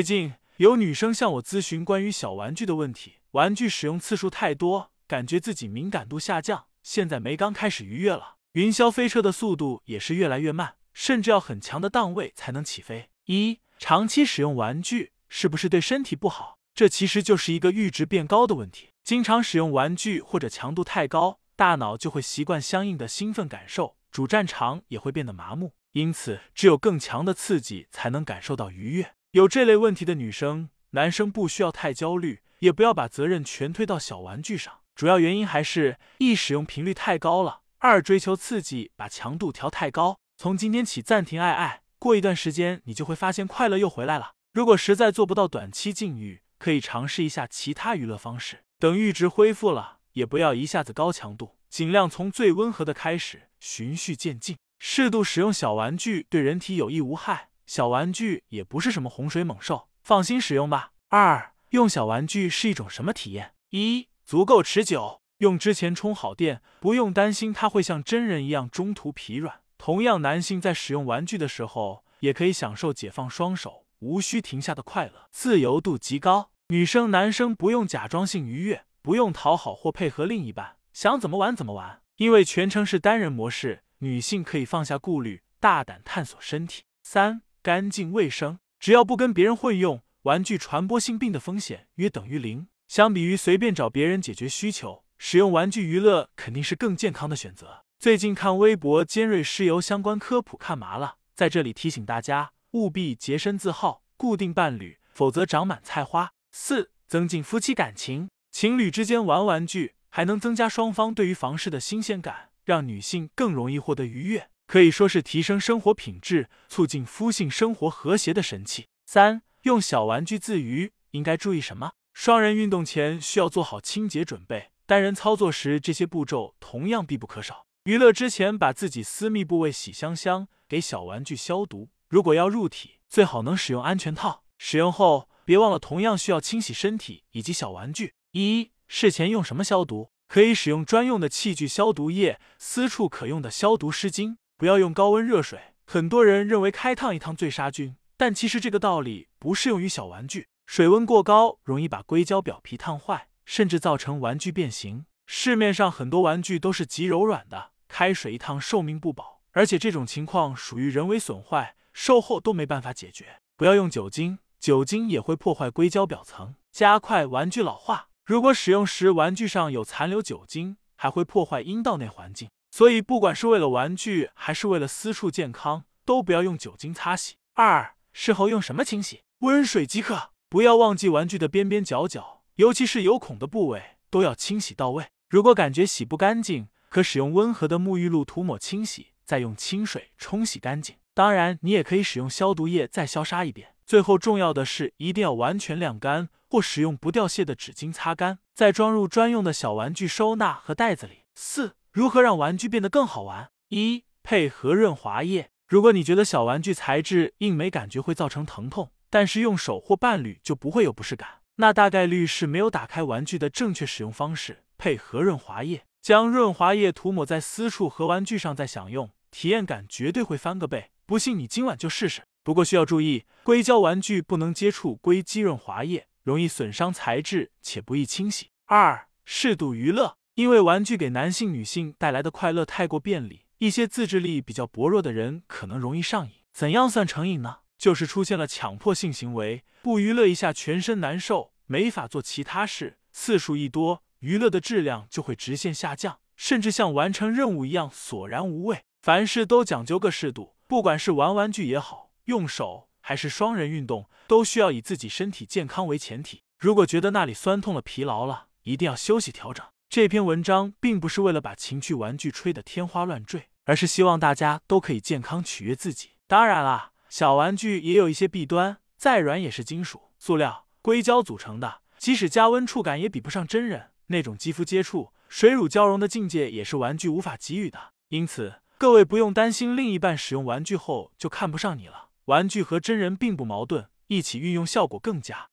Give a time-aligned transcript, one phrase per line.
[0.00, 13.10] 最近有女生向我咨询关于小玩具的问题，玩具使用次数太多，感觉自己敏感度下降，现在没刚开始愉悦了，云霄飞车的速度也是越来越慢，甚至要很强的档位才能起飞。
[13.26, 16.56] 一长期使用玩具是不是对身体不好？
[16.74, 18.92] 这其实就是一个阈值变高的问题。
[19.04, 25.74] 经常使用玩具或者强度太高，大脑就会习惯相应的兴奋感受，主战场也会变得麻木。
[25.92, 29.12] 因此，只有更强的刺激才能感受到愉悦。
[29.32, 34.80] 有这类问题的女生、男生不需要太焦虑，也不要把责任全推到小玩具上。
[34.96, 40.18] 主要原因还是一使用频率太高了，二追求刺激把强度调太高。
[40.36, 44.32] 从今天起暂停爱爱，过一段时间你就会发现快乐又回来了。
[44.52, 48.64] 如果实在做不到短期禁欲，可以尝试一下其他娱乐方式。
[48.80, 54.56] 等阈值恢复了，也不要一下子高强度，尽量从最温和的开始，循序渐进。
[54.80, 60.90] 适度使用小玩具对人体有益无害，小玩具也不是什么洪水猛兽，放心使用吧。
[61.10, 63.54] 二，用小玩具是一种什么体验？
[63.68, 69.60] 一，足够持久，用之前充好电，不用担心它会像真人一样中途疲软。
[69.78, 76.50] 同样，男性在使用玩具的时候，也可以享受解放双手、无需停下的快乐，自由度极高。
[76.70, 83.84] 女生、男生不用假装性愉悦，不用讨好或配合另一半，想怎么玩怎么玩，因为全程是单人模式。
[83.98, 86.82] 女性可以放下顾虑，大胆探索身体。
[87.04, 92.68] 三、干净卫生，只要不跟别人混用，玩具传播性病的风险约等于零。
[92.88, 97.84] 相比于随便找别人解决需求，使用玩具娱乐肯定是更健康的选择。
[97.98, 106.32] 最近看微博尖锐湿疣相关科普看麻了，在这里提醒大家，务必洁身自好，固定伴侣，否则长满菜花。
[106.50, 112.48] 四、增进夫妻感情，情侣之间玩玩具，还能增加双方对于房事的新鲜感。
[112.62, 118.86] 让女性更容易获得愉悦，可以说是提升生活品质、促进夫性生活和谐的神器。
[119.04, 121.90] 三、用小玩具自娱应该注意什么？
[122.14, 127.66] 双人运动前需要做好清洁准备，单人操作时这些步骤同样必不可少。
[127.82, 131.88] 娱乐之前把自己私密部位洗香香，给小玩具消毒。
[132.08, 134.44] 如果要入体，最好能使用安全套。
[134.56, 138.14] 使用后别忘了同样需要清洗身体以及小玩具。
[138.30, 140.12] 一、事前用什么消毒？
[140.28, 145.58] 可以使用专用的器具消毒液，私处可用的消毒湿巾，不要用高温热水。
[145.86, 150.48] 很多人认为开烫一烫最杀菌，但其实这个道理不适用于小玩具。
[150.66, 155.06] 水温过高容易把硅胶表皮烫坏，甚至造成玩具变形。
[155.24, 163.40] 市面上很多玩具都是极柔软的，开水一烫寿命不保，而且这种情况属于人为损坏，售后都没办法解决。
[163.56, 168.08] 不要用酒精，酒精也会破坏硅胶表层，加快玩具老化。
[168.26, 177.34] 如果使用时玩具上有残留酒精，还会破坏阴道内环境，所以不管是为了玩具还是为了私处健康，都不要用酒精擦洗。
[177.54, 179.22] 二，事后用什么清洗？
[179.40, 185.06] 温水即可，不要忘记玩具的边边角角，尤其是有孔的部位都要清洗到位。
[185.28, 190.96] 如果感觉洗不干净，可使用温和的沐浴露涂抹清洗，再用清水冲洗干净。
[191.14, 193.74] 当然，你也可以使用消毒液再消杀一遍。
[193.86, 196.28] 最后，重要的是一定要完全晾干。
[196.52, 201.20] 或使用不掉屑的纸巾擦干，再装入专用的小玩具收纳和袋子里。
[201.36, 203.50] 四、如何让玩具变得更好玩？
[203.70, 205.50] 一、配合润滑液。
[205.66, 214.62] 如果你觉得小玩具材质硬没感觉会造成疼痛，但是用手或伴侣就不会有不适感，那大概率是没有打开玩具的正确使用方式。
[214.78, 220.90] 配合润滑液，将润滑液涂抹在私处和玩具上再享用，体验感绝对会翻个倍。
[221.06, 222.22] 不信你今晚就试试。
[222.44, 226.06] 不过需要注意，硅胶玩具不能接触硅基润滑液。
[226.22, 228.50] 容易损伤材质且不易清洗。
[228.66, 236.32] 二、适度娱乐，因为玩具给男性、女性带来的快乐太过便利，一些自制力比较薄弱的人可能容易上瘾。
[236.50, 237.58] 怎样算成瘾呢？
[237.76, 248.82] 就是出现了强迫性行为，不娱乐一下全身难受，没法做其他事，次数一多，娱乐的质量就会直线下降，甚至像完成任务一样索然无味。
[249.02, 252.88] 凡事都讲究个适度，不管是玩玩具也好，用手。
[253.02, 256.40] 还是双人运动，都需要以自己身体健康为前提。
[256.58, 259.66] 如果觉得那里酸痛了、疲劳了，一定要休息调整。
[259.90, 266.10] 这篇文章并不是为了把情趣玩具吹得天花乱坠，而是希望大家都可以健康取悦自己。
[266.28, 277.92] 当然啦，小玩具也有一些弊端，再软也是金属、塑料、硅胶组成的，即使加温触感也比不上真人那种肌肤接触、水乳交融的境界，也是玩具无法给予的。
[278.10, 282.10] 因此，各位不用担心另一半使用玩具后就看不上你了。
[282.26, 285.49] 玩具和真人并不矛盾，一起运用效果更佳。